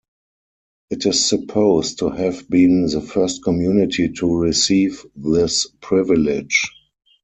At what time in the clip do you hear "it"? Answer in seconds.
0.89-1.05